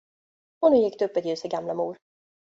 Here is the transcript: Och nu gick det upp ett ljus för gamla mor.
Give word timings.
Och 0.61 0.71
nu 0.71 0.77
gick 0.77 0.99
det 0.99 1.05
upp 1.05 1.17
ett 1.17 1.25
ljus 1.25 1.41
för 1.41 1.49
gamla 1.49 1.73
mor. 1.73 1.97